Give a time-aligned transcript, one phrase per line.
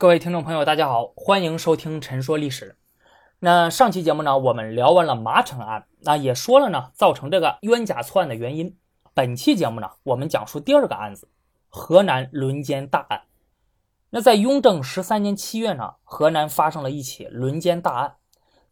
[0.00, 2.74] 各位听众朋友，大家好，欢迎收听《陈说历史》。
[3.38, 8.74] 那上期节目呢，我们聊完了马城案，那也说了呢，造成这个冤假错案的原因。
[9.12, 11.28] 本期节目呢，我们讲述第二个案子——
[11.68, 13.24] 河南轮奸大案。
[14.08, 18.14] 那在雍正十三年七月呢，河南发生了一起轮奸大案。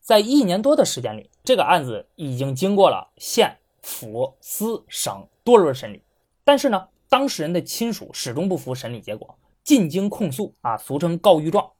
[0.01, 6.03] 在一年多的时间里，这个案子已经经过了县、府、司、省多轮审理，
[6.43, 9.37] 但是呢，当事人的亲属始终不服审理结果。
[9.69, 11.73] 进京控诉啊，俗称告御状。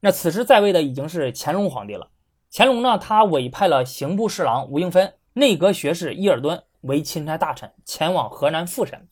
[0.00, 2.08] 那此时在位的已经是乾隆皇帝了。
[2.50, 9.06] 乾隆呢，他委派了刑部侍郎吴应芬、内阁学士伊尔敦为钦差大臣前往河南复审。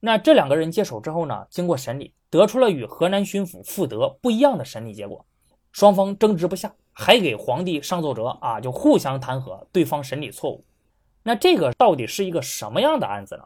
[0.00, 5.24] 那这两个人接手之后呢，经过审理，得出了与河南巡抚傅德不一样的审理结果。
[5.72, 10.62] 双方争执不下，还给皇帝上奏折啊，就互相弹劾对方审理错误。
[11.22, 13.44] 那这个到底是一个什么样的案子呢？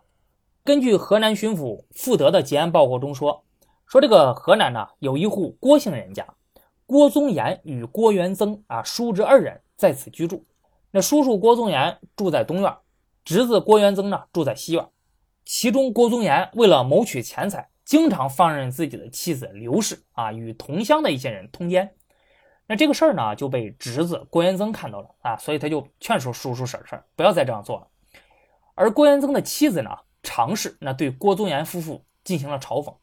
[0.64, 3.44] 根据河南巡抚傅德的结案报告中说。
[3.90, 6.24] 说这个河南呢，有一户郭姓人家，
[6.86, 10.46] 郭宗岩与郭元增啊叔侄二人在此居住。
[10.92, 12.72] 那叔叔郭宗岩住在东院，
[13.24, 14.88] 侄子郭元增呢住在西院。
[15.44, 21.92] 其中郭宗岩为了谋取钱财，经常放任自己的妻子刘氏啊与同乡的一些人通奸。
[22.68, 27.88] 那这个事儿呢就被侄子郭元增看到了啊，所以他就劝说叔叔婶婶不要再这样做了。
[28.76, 29.90] 而郭元增的妻子呢
[30.22, 32.94] 常氏那对郭宗岩夫妇进行了嘲讽。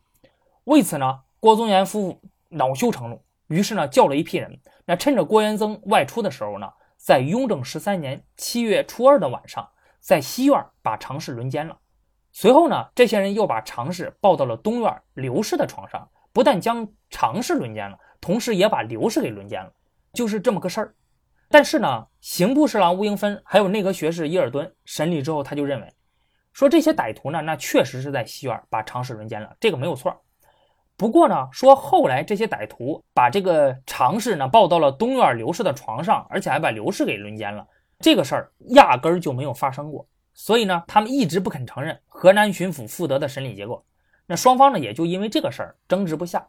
[0.68, 4.60] 为此呢，郭宗元夫妇恼羞成怒，于是呢，叫了一批人。
[4.86, 9.66] 那趁着郭元增外出的时候呢，在雍正十三年七月初二的晚上，
[10.02, 11.78] 在西院把常氏轮奸了。
[12.34, 19.72] 随后呢，这些人又把常氏抱到了东院刘氏的床上，不但将常氏轮奸了，同时也把刘氏给轮奸了，
[20.12, 20.94] 就是这么个事儿。
[21.48, 25.94] 但是呢，刑部侍郎吴应芬还有内阁学士伊尔敦审理之后，他就认为，
[26.52, 30.14] 说这些歹徒呢，那确实是在西院把常氏轮奸了，这个没有错。
[30.98, 37.66] 不过呢，说后来这些歹徒把这个常氏呢抱到了东院刘氏的床上，而且还把刘氏给轮奸了，
[38.00, 40.08] 这个事儿压根儿就没有发生过。
[40.34, 43.86] 所以呢，他们一直不肯承认河南巡抚傅德的审理结果。
[44.26, 46.46] 那双方呢也就因为这个事儿争执不下。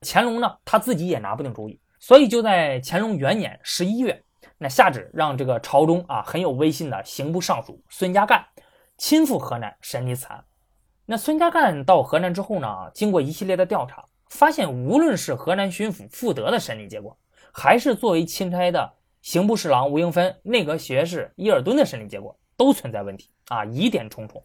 [0.00, 4.20] 乾隆呢他自己也拿不定主意，所以就在乾隆元年十一月，
[4.58, 8.42] 那下旨让这个朝中啊很有威信的刑部尚书孙家淦
[8.98, 10.44] 亲赴河南审理此案。
[11.12, 12.90] 那孙家淦到河南之后呢？
[12.94, 17.14] 经过一系列的调查，发现无论是河南巡抚傅德的审理结果，
[17.52, 18.90] 还是作为钦差的
[19.20, 24.42] 刑部侍郎吴应芬、内阁学士伊尔敦的审理结果，都存在问题啊，疑点重重。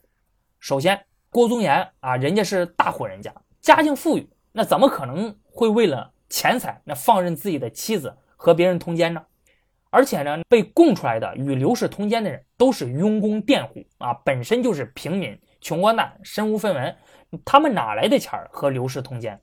[0.60, 9.24] 首先，郭宗岩啊，人家是大户人家，家境富裕，那怎么可能会为了钱财那放任自己的妻子和别人通奸呢？
[9.90, 15.40] 而且呢，被供出来的与刘氏通奸的人都是庸工佃户啊，本身就是平民。
[15.62, 16.96] 穷光蛋，身无分文，
[17.46, 19.42] 他们哪来的钱和刘氏通奸？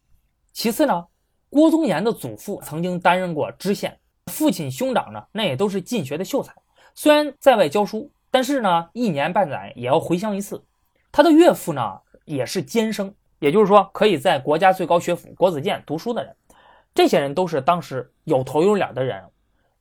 [0.52, 1.06] 其次呢，
[1.50, 3.98] 郭宗岩的祖父曾经担任过知县，
[4.32, 6.54] 父亲兄长呢，那也都是进学的秀才，
[6.94, 10.64] 虽然在外教书，但是呢，一年半载也要回乡一次。
[11.12, 16.34] 他的岳父呢，也是监生，也就是说，可以在国家最高学府国子监读书的人。
[16.94, 19.22] 这些人都是当时有头有脸的人。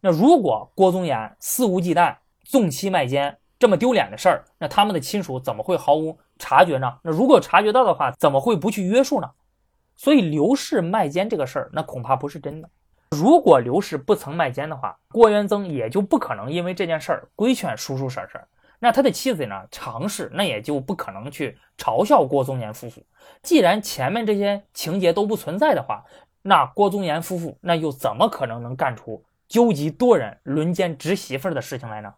[0.01, 6.97] 那如果郭宗言肆无忌惮，纵妻卖奸，这么丢脸的事儿，那他们的亲属怎么会毫无察觉呢？
[7.01, 9.31] 那如果察觉到的话，怎么会不去约束呢？
[9.95, 12.69] 所以刘氏卖奸这个事儿，那恐怕不是真的。
[13.11, 18.41] 如果刘氏不曾卖奸的话，郭元增也就不可能因为这件事儿规劝叔叔婶婶。
[18.79, 23.01] 那他的妻子呢，常氏那也就不可能去嘲笑郭宗岩夫妇。
[23.43, 26.03] 既然前面这些情节都不存在的话，
[26.41, 32.13] 那郭宗岩夫妇那又怎么可能能干出纠集多人轮奸侄媳妇的事情来呢？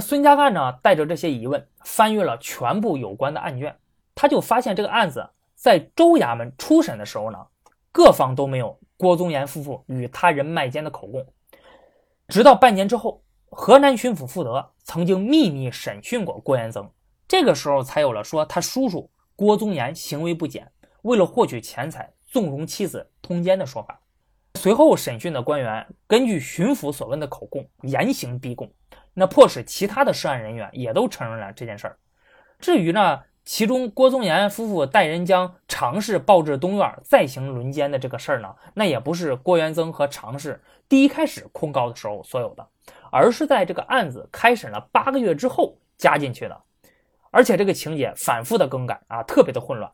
[0.00, 3.76] 孙家干呢，带着这些疑问翻阅了全部有关的案卷，
[4.14, 7.38] 他就发现这个案子在州衙门初审的时候呢，
[7.92, 11.26] 各方都没有郭宗言夫妇与他人卖奸的口供。
[12.28, 16.88] 直到半年之后，河南巡抚傅德曾经秘密审讯过郭元增，
[17.26, 20.70] 这个时候才有了说他叔叔郭宗言行为不检，
[21.02, 24.00] 为了获取钱财纵容妻子通奸的说法。
[24.54, 28.70] 随后审讯的官员根据巡抚所问的口供严刑逼供。
[29.14, 31.96] 那迫使其他的涉案人员也都承认了这件事儿。
[32.58, 42.66] 至于呢，其中郭宗岩夫妇带人将常氏抱至东院再行轮奸的这个事儿呢，那也不是郭元增和常氏第一开始控告的时候所有的，
[43.10, 46.62] 而是在这个案子开审了八个月之后加进去的。
[47.32, 49.90] 而且这个情节反复的更改啊，特别的混乱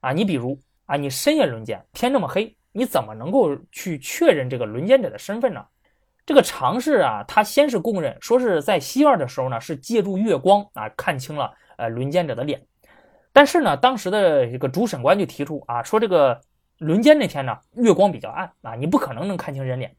[0.00, 0.12] 啊。
[0.12, 5.66] 你比如啊，你深夜轮奸，天这么黑，你怎么能够去确认这个轮奸者的身份呢？
[6.26, 12.62] 这个常氏啊，他先是供认说是在西院的时候呢，是借助月光啊看清了呃轮奸者的脸。
[13.32, 16.40] 但是呢，当时的这个主审官就提出啊，说这个
[16.78, 19.94] 轮奸那天呢，月光比较暗啊，你不可能能看清人脸，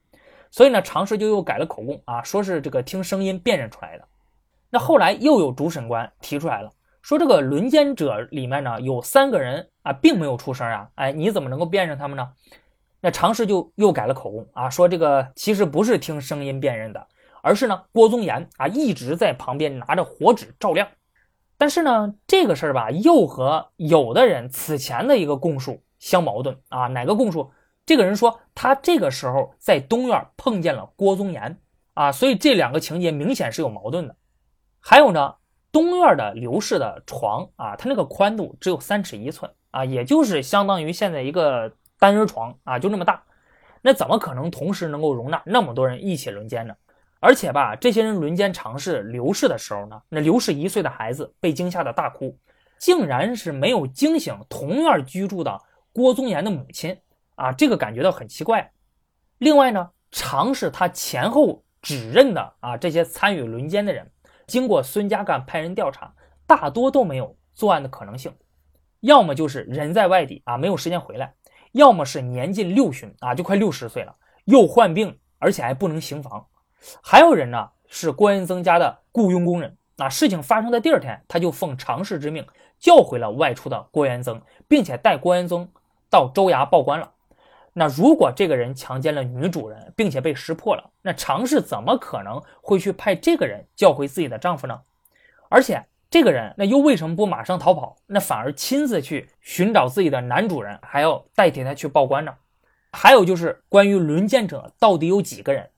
[0.49, 4.07] 所以呢，常氏就又改了口供啊，说是这个听声音辨认出来的。
[4.71, 12.29] 那后来又有主审官提出来了，说这个轮奸者里面呢有三个人啊，并没有出声啊，哎，你怎么能够辨认他们呢？
[13.05, 17.07] 那常氏就又改了口供啊，说这个其实不是听声音辨认的，
[17.43, 20.87] 而是呢郭宗岩啊一直在旁边拿着火纸照亮。
[21.55, 26.87] 但是呢，这个事儿吧，又和有的人此前的一个供述相矛盾啊。
[26.87, 27.51] 哪个供述？
[27.85, 31.59] 这个人说他这个时候在东院碰见了郭宗岩
[31.93, 34.15] 啊，所以这两个情节明显是有矛盾的。
[34.79, 35.35] 还有呢，
[35.71, 41.71] 东院的刘氏的床啊，它那个宽度只有三尺一寸啊，也就是相当于现在一个
[42.05, 43.23] 单人床啊，就那么大。
[43.81, 46.75] 那怎么可能同时能够容纳那么多人一起轮奸呢？
[47.19, 52.37] 而且吧，这些人轮奸尝试刘氏的时候呢，那刘氏一岁的孩子被惊吓的大哭，
[52.77, 55.59] 竟然是没有惊醒同院居住的
[55.91, 56.95] 郭宗岩的母亲
[57.33, 58.71] 啊，这个感觉到很奇怪。
[59.39, 64.11] 另外呢，尝试他前后指认的啊这些参与轮奸的人，
[64.45, 66.13] 经过孙家干派人调查，
[66.45, 68.31] 大多都没有作案的可能性，
[68.99, 71.33] 要么就是人在外地啊没有时间回来，
[71.75, 76.47] 要么是年近六旬啊就快六十岁了，又患病，而且还不能行房。
[77.03, 79.75] 还有人呢，是郭元增家的雇佣工人。
[79.97, 82.47] 那事情发生的第二天，他就奉常氏之命
[82.79, 85.69] 叫回了外出的郭元增，并且带郭元增
[86.09, 87.11] 到州衙报官了。
[87.73, 94.79] 那如果这个人强奸了女主人，并且被识破了，那常氏怎么可能会去派这个人叫回自己的丈夫呢？
[95.49, 102.33] 而且这个人那又为什么不马上逃跑，那反而亲自去寻找自己的男主人，还要代替他去报官呢？
[102.93, 105.69] 还有就是关于轮奸者到底有几个人？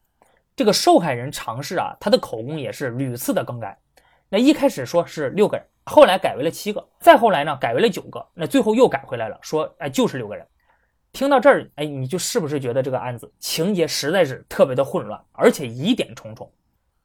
[0.56, 3.80] 这个受害人尝试啊，他的口供也是屡次的更改。
[4.30, 10.46] 那一开始说是六个人，后来改为了七个，再后来呢改为了九个，那最后又改回来了，说哎就是六个人。
[11.14, 16.52] 听到这儿，哎，你就是不是觉得这个案子情节实在是特别的混乱，而且疑点重重？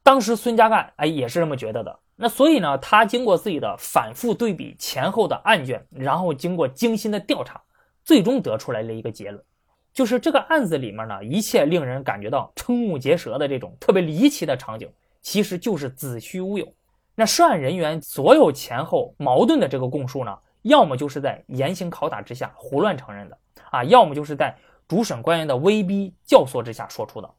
[0.03, 1.99] 当时孙家干哎也是这么觉得的。
[2.15, 7.61] 那所以呢，他经过自己的反复对比前后的案卷，然后经过精心的调查，
[8.05, 9.43] 最终得出来了一个结论。
[9.91, 14.89] 就是这个案子里面呢，一切令人感觉到瞠目结舌的这种特别离奇的场景，
[15.21, 16.67] 其实就是子虚乌有。
[17.15, 23.37] 那涉案人员所有前后矛盾的这个供述呢，要么就是在严刑拷打之下胡乱承认的
[23.69, 24.55] 啊，要么就是在
[24.87, 27.29] 主审官员的威逼教唆之下说出的。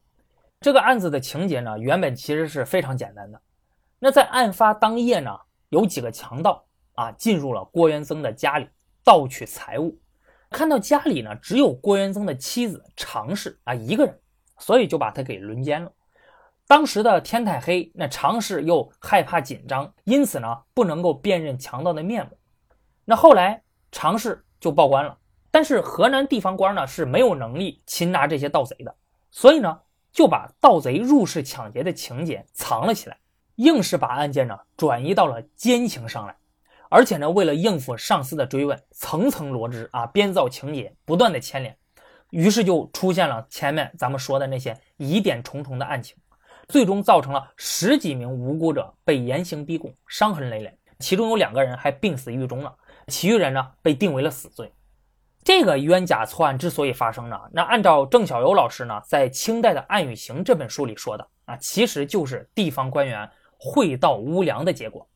[0.61, 3.41] 这个案子的情节呢，原本其实是非常简单的。
[3.99, 5.31] 那在案发当夜呢，
[5.69, 8.67] 有几个强盗啊进入了郭元增的家里
[9.03, 9.97] 盗取财物。
[10.51, 14.19] 看到家里呢只有郭元增的妻子常氏啊一个人，
[14.59, 15.91] 所以就把他给轮奸了。
[16.67, 22.37] 当时的天太黑，那常氏又害怕紧张，因此呢不能够辨认强盗的面目。
[23.05, 23.61] 那后来
[23.91, 25.17] 常氏就报官了，
[25.51, 28.95] 但是河南地方官呢是没有能力擒拿这些盗贼的，
[29.29, 29.79] 所以呢
[30.11, 33.17] 就把盗贼入室抢劫的情节藏了起来，
[33.55, 36.35] 硬是把案件呢转移到了奸情上来。
[36.87, 41.75] 而且呢，为了应付上司的追问，层层罗织啊，编造情节，不断的牵连，
[42.29, 46.15] 于是就出现了前面咱们说的那些疑点重重的案情，
[46.67, 52.73] 最终造成了十几名无辜者被严刑逼供，伤痕累累，其中有两个人还病死狱中了，
[53.07, 54.71] 其余人呢被定为了死罪。
[55.43, 65.07] 这个冤假错案之所以发生呢，那按照郑小游老师呢在清代的《案与刑》这本书里说的啊，其实就是地方官员会盗无良的结果。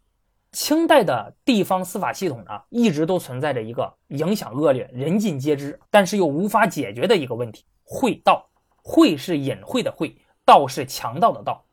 [0.52, 8.46] 清代的地方司法系统呢，一直都存在着一个影响恶劣、人尽皆知，但是又无法解决的一个问题：会盗。
[8.82, 11.64] 会是隐晦的会，盗是强盗的盗。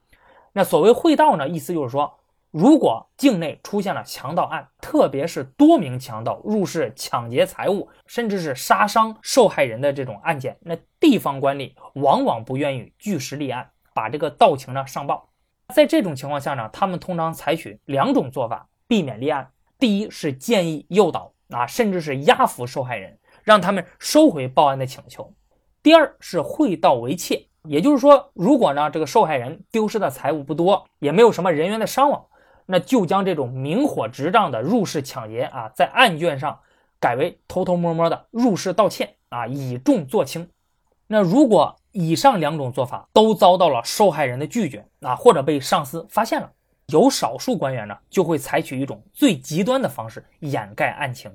[0.52, 2.12] 那所谓会盗呢，意思就是说，
[2.50, 15.30] 如果境内出现了强盗案，特别是多名强盗入室抢劫财物，甚至是杀伤受害人的这种案件，那地方官吏往往不愿意据实立案，把这个盗情呢上报。
[15.75, 19.50] 在这种情况下呢，他们通常采取两种做法避免立案。
[19.78, 25.32] 第一是建议诱导啊，甚至是压服受害人，让他们收回报案的请求。
[25.82, 32.25] 第二是会盗为窃，也就是说，如果呢这个受害人丢失的财物不多，也没有什么人员的伤亡，
[32.64, 36.58] 那就将这种明火执仗的入室抢劫啊，在案卷上
[36.99, 40.49] 改为偷偷摸摸的入室盗窃啊，以重作轻。
[41.06, 46.52] 那如果以上两种做法都遭到了受害人的拒绝啊，或者被上司发现了，
[46.88, 51.32] 有少数官员呢就会采取一种最极端的方式掩盖案情，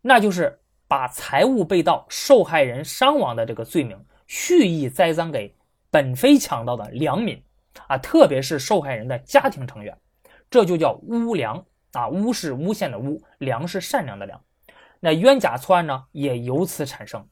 [0.00, 3.98] 那就是把财物被盗、受害人伤亡的这个罪名
[4.28, 5.52] 蓄意栽赃给
[5.90, 7.42] 本非强盗的良民
[7.88, 9.98] 啊，特别是受害人的家庭成员，
[10.48, 11.56] 这就叫诬良
[11.90, 14.40] 啊，诬是诬陷的诬，良是善良的良，
[15.00, 17.26] 那冤假错案呢也由此产生。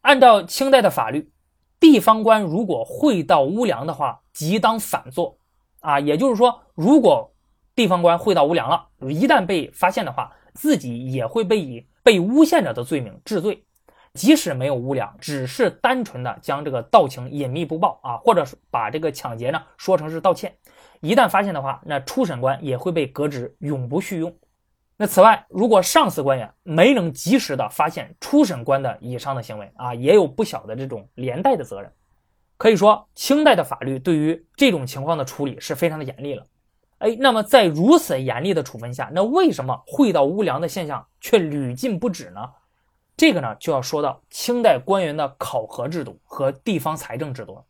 [0.00, 1.30] 按照清代的法律，
[1.80, 5.36] 地方官如果会到无良的话，即当反坐。
[5.80, 7.32] 啊，也就是说，如果
[7.74, 13.64] 地方官会到无良了，一旦被发现的话，自己也会被以被诬陷者的罪名治罪。
[14.12, 20.52] 即使没有无良，只是单纯的将这个盗情隐秘不报啊，或者把这个抢劫呢说成是盗窃，
[21.00, 24.34] 一旦发现的话，那初审官也会被革职，永不续用。
[25.02, 31.90] 那此外，如果上司官员没能及时的发现初审官的以上的行为啊，也有不小的这种连带的责任。
[32.58, 36.44] 可以说，清代的法律对于这种情况的处理是非常的严厉了。
[36.98, 42.40] 哎，那么在如此严厉的处分下，那为什么会到无良的现象却屡禁不止呢？
[43.16, 47.64] 这个呢，就要说到清代官员的考核制度和地方财政制度了。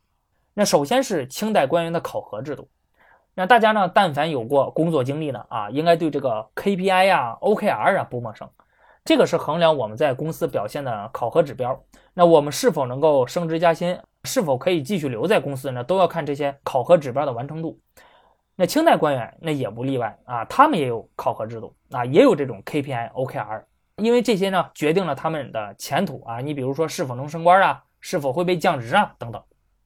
[0.53, 2.67] 那首先是清代官员的考核制度。
[3.33, 8.49] 那大家呢，但凡有过工作经历呢，啊，应该对这个 KPI 呀、OKR 啊不陌生。
[9.03, 11.81] 这个是衡量我们在公司表现的考核指标。
[12.13, 17.79] 那我们是否能够升职加薪，是否可以继续留在公司呢，都要看这些考核指标的完成度。
[18.55, 23.63] 那清代官员那也不例外啊，他们也有考核制度啊，也有这种 KPI、OKR。
[23.95, 26.39] 因为这些呢，决定了他们的前途啊。
[26.39, 29.41] 你比如说，是否能升官啊，是否会被降职啊，等等。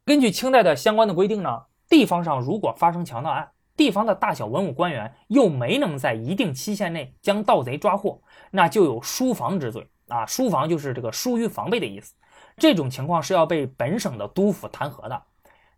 [0.06, 10.26] 根据清代的相关的规定呢，地方上如果发生强盗案，地方的大小文武官员又没能在一定期限内将盗贼抓获，那就有疏防之罪啊。
[10.26, 12.14] 疏防就是这个疏于防备的意思。
[12.58, 15.22] 这种情况是要被本省的督府弹劾的，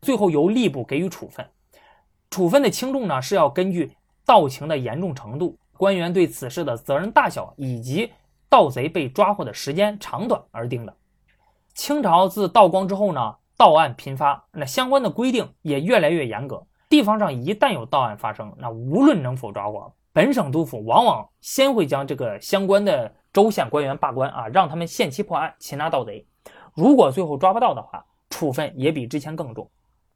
[0.02, 1.46] 最后由吏部给予处分。
[2.30, 3.92] 处分的轻重呢，是要根据
[4.26, 8.12] 盗情的严重程度、官员对此事的责任大小以及。
[8.50, 10.96] 盗贼被抓获的时间长短而定的。
[11.74, 16.64] 清朝自道光之后呢，盗案频发，那相关的规定也越来越严格。
[16.88, 26.26] 地方上一旦有盗案发生，那无论能否抓获，本省督府往往先会将这个相关的州县官员罢官啊，让他们限期破案，擒拿盗贼。
[26.76, 29.70] 如果最后抓不到的话，处分也比之前更重。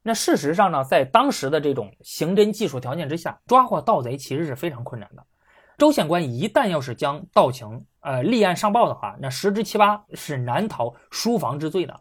[0.04, 5.26] 那事实上呢，在当时的这种刑侦技术条件之下，抓获盗贼其实是非常困难的。
[5.78, 12.00] 州县官一旦要是将盗情呃立案上报的话，那十之七八是难逃疏防之罪的。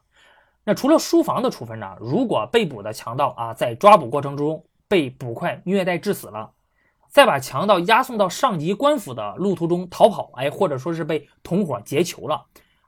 [0.70, 1.96] 那除了书房的处分呢？
[1.98, 6.52] 如果被捕的强盗啊在抓捕过程中被捕快虐待致死了，
[7.08, 12.46] 再把强盗押送到上级官府的路途中逃跑，哎，或者说是被同伙劫囚了，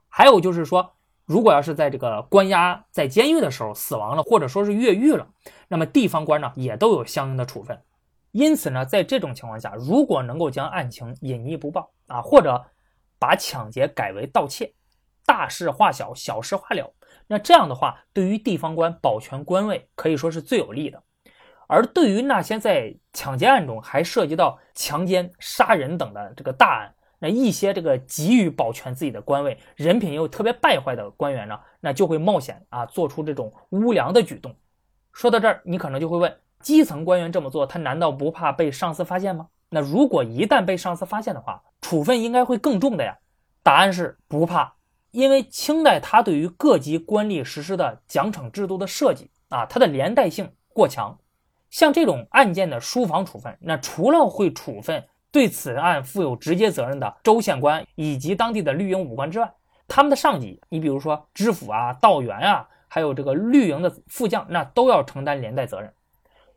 [0.09, 0.93] 还有就是说，
[1.25, 5.27] 如果要是在这个关押在监狱的时候死亡了，或者说是越狱了，
[5.67, 7.77] 那么地方官呢也都有相应的处分。
[8.31, 12.65] 因此呢，在这种情况下，如果能够将案情隐匿不报啊，或者
[13.19, 14.73] 把抢劫改为盗窃，
[15.27, 16.95] 大事化小，小事化了，
[17.33, 21.03] 那这样的话，对于地方官保全官位可以说是最有利的。
[21.67, 34.55] 而对于那些在抢劫案中还涉及到强奸、杀人等的这个大案，那一些这个急于保全自己的官位、人品又特别败坏的官员呢，那就会冒险啊，做出这种无良的举动。
[35.15, 36.37] 说到这儿，你可能就会问。
[36.61, 39.49] 基层官员这么做，他难道不怕被上司发现吗？
[39.71, 43.17] 那如果一旦被上司发现的话，处分应该会更重的呀。
[43.62, 44.75] 答案是不怕，
[45.12, 51.16] 因为清代它对于各级官吏实施的奖惩制度的设计啊，它的连带性过强。
[51.71, 59.52] 像这种案件的书房处分，那除了会处分对此案负有直接责任的州县官以及当地的绿营武官之外，
[59.87, 65.92] 他们的上级，你比如说知府啊、道员啊，还有这个绿营的副将，那都要承担连带责任。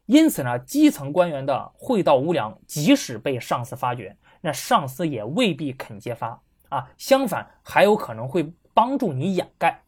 [0.05, 6.41] 因此呢，基层官员的会道无良，即使被上司发觉，那上司也未必肯揭发
[6.75, 6.91] 啊。
[6.97, 9.81] 相反，还有可能会帮助你掩盖。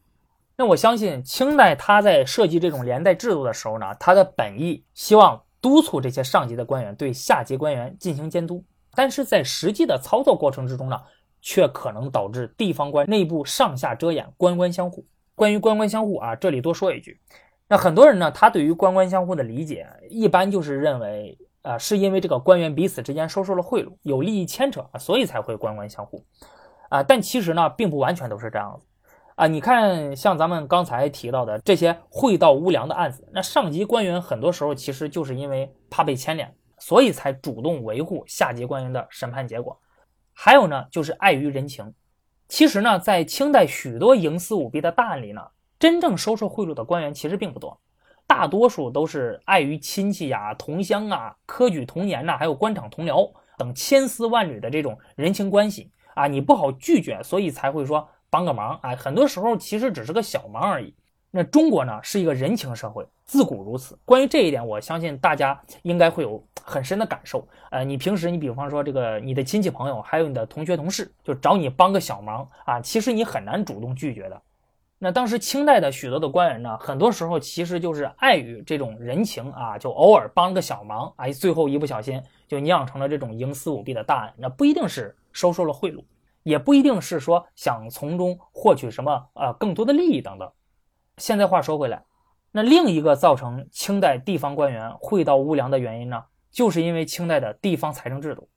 [0.55, 8.63] 那我相信清代他在设计这种连带制度的时候呢，他的本意希望督促这些上级的官员对下级官员进行监督，
[8.95, 10.99] 但是在实际的操作过程之中呢，
[11.41, 15.05] 却可能导致地方官内部上下遮掩，官官相护。
[15.35, 17.19] 关于官官相护啊，这里多说一句。
[17.67, 26.25] 那很多人呢，他对于官官相护的理解，一般就是认为，啊，是因为这个官员彼此之间收受了贿赂，有利益牵扯，所以才会官官相护，
[26.89, 28.85] 啊，但其实呢，并不完全都是这样子，
[29.35, 39.79] 啊，你看，像咱们刚才提到的这些贿道无良的案子，那上级官员很多时候其实就是因为怕被牵连，所以才主动维护下级官员的审判结果，
[40.33, 41.93] 还有呢，就是碍于人情，
[42.47, 45.41] 其实呢，在清代许多营私舞弊的大案里呢。
[45.79, 47.79] 真正收受贿赂的官员其实并不多，
[48.25, 58.95] 大多数都是碍于亲戚呀、同乡啊、科举同年呐，还有官场同僚等千丝万缕的这种人情关系啊，你不好拒绝，所以才会说帮个忙啊。
[58.95, 60.93] 很多时候其实只是个小忙而已。
[61.29, 63.99] 那中国呢是一个人情社会，自古如此。
[64.05, 67.47] 关于这一点，我相信大家应该会有很深的感受。
[67.69, 74.41] 呃，你平时你比方说这个你的亲戚朋友，还有你的同学同事，就找你帮个小忙啊，其实你很难主动拒绝的。
[74.99, 84.33] 那当时清代的许多的官员呢，很多时候其实就是碍于这种人情啊，就偶尔帮个小忙，哎，最后一不小心就酿成了这种营私舞弊的大案。
[84.37, 86.03] 那不一定是收受了贿赂，
[86.41, 90.51] 也不一定是说想从中获取什么呃更多的利益等等。
[91.17, 92.03] 现在话说回来，
[92.51, 98.49] 那另一个造成清代地方官员贿盗无良的原因呢，就是因为清代的地方财政制度。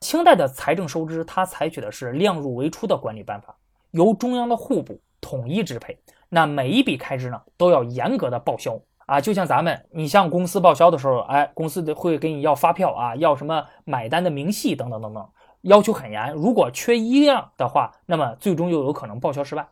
[0.00, 3.54] 清代的财政收支，它采取的是量入为出的管理办法，
[3.90, 4.98] 由中央的户部。
[5.20, 5.96] 统一支配，
[6.30, 9.20] 那每一笔开支呢，都要严格的报销啊。
[9.20, 15.28] 就像咱们，你向公司报销的时候，哎，公司会给你要发票啊，要什么买单的明细等等等等，
[15.62, 16.32] 要求很严。
[16.32, 19.68] 如果缺一样的话，那么最终又有可能报销失败。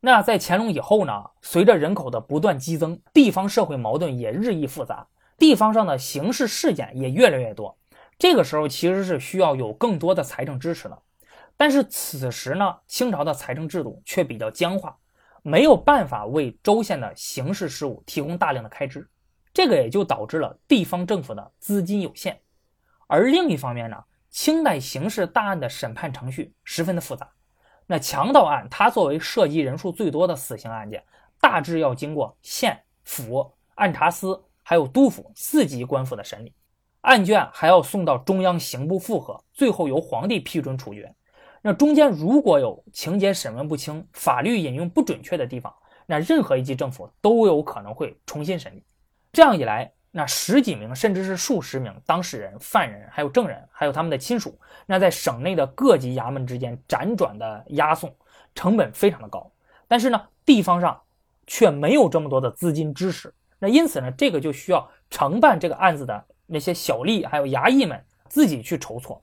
[0.00, 5.06] 那在乾隆以后呢，随着人口的不断激增，地方社会矛盾也日益复杂，
[5.36, 7.76] 地方上的刑事事件也越来越多。
[8.18, 10.98] 这个时候其实是需要有更多的财政支持的。
[11.56, 14.96] 但是此时呢，清朝的财政制度却比较僵化，
[15.42, 19.06] 没有办法为州县的刑事事务提供大量的开支，
[19.52, 22.40] 这个也就导致了地方政府的资金有限。
[23.06, 27.28] 而另一方面呢，清代刑事大案的审判程序十分的复杂，
[27.86, 31.02] 那强盗案它作为涉及人数最多的死刑案件，
[31.40, 36.54] 大致要经过县府、按察司还有督府四级官府的审理，
[37.00, 41.12] 案卷还要送到中央刑部复核，最后由皇帝批准处决。
[41.60, 45.74] 那中间如果有情节审问不清、法律引用不准确的地方，
[46.06, 48.84] 那任何一级政府都有可能会重新审理。
[49.32, 58.12] 这样一来，那十几名甚至是数十名当事人、犯人，还有证人，还有他们的亲属，那在省内的各级衙门之间辗转的押送，
[58.54, 59.50] 成本非常的高。
[59.86, 61.00] 但是呢，地方上
[61.46, 63.32] 却没有这么多的资金支持。
[63.60, 69.22] 那因此呢，这个就需要承办这个案子的那些小吏还有衙役们自己去筹措。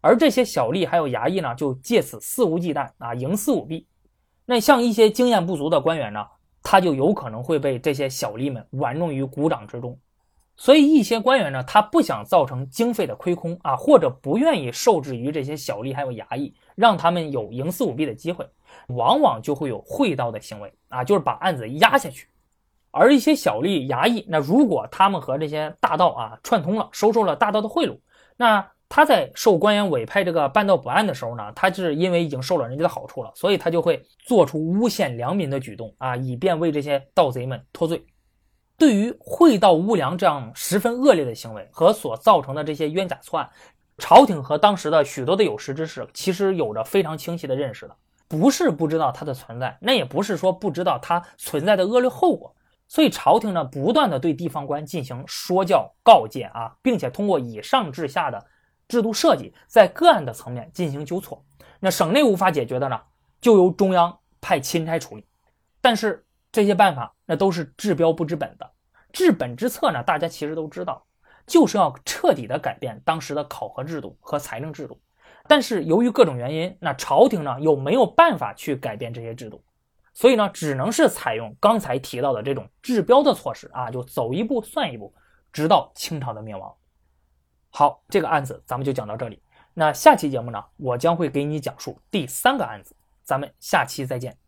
[0.00, 3.86] 而这些小吏还有衙役呢，就借此肆无忌惮啊，营私舞弊。
[4.44, 6.26] 那像一些经验不足的官员呢，
[6.62, 9.96] 他就有可能会被这些小吏们玩弄于股掌之中。
[10.56, 18.48] 所以一些官员呢，他不想造成经费的亏空啊，或者不愿意受制于这些小吏还有衙役，让他们有营私舞弊的机会，
[18.88, 22.28] 往往就会有贿盗的行为啊，就是把案子压下去。
[22.90, 27.98] 而一些小吏衙役，那如果他们和这些大盗啊串通了，收受了大盗的贿赂，
[28.36, 28.66] 那。
[28.86, 38.00] 他在受官员委派这个办盗补案的时候呢，他是因为已经受了人家的好处了，所以他就会做出诬陷良民的举动啊，以便为这些盗贼们脱罪。
[38.76, 43.50] 对于贿盗无良这样十分恶劣的行为和所造成的这些冤假错案，
[43.98, 47.96] 朝廷和当时的许多的有识之士其实有着非常清晰的认识的，
[48.28, 52.54] 不是不知道它的存在，那也不是说不知道它存在的恶劣后果。
[52.88, 58.46] 所以朝廷呢，不断的对地方官进行说教告诫啊，并且通过以上至下的。
[58.86, 61.42] 制度设计在个案的层面进行纠错，
[61.80, 63.00] 那省内无法解决的呢，
[63.40, 65.24] 就由中央派钦差处理。
[65.80, 66.22] 但是
[66.54, 68.70] 这些办法那都是治标不治本的，
[69.12, 71.04] 治本之策呢，大家其实都知道，
[71.48, 75.00] 就是要彻底的改变当时的考核制度和财政制度。
[75.48, 79.64] 但是由于各种原因，那朝廷呢又没有办法去改变这些制度，
[80.12, 85.12] 所以呢，只能是采用刚才提到的这种治标的措施啊，就走一步算一步，
[85.52, 86.72] 直到清朝的灭亡。
[87.70, 89.42] 好，这个案子咱们就讲到这里。
[89.74, 92.94] 那下期节目呢，我将会给你讲述第三个案子。
[93.24, 94.43] 咱们下期再见。